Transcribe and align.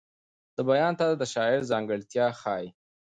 د 0.55 0.57
بیان 0.69 0.93
طرز 0.99 1.15
د 1.19 1.23
شاعر 1.33 1.59
ځانګړتیا 1.71 2.25
ښیي. 2.41 2.67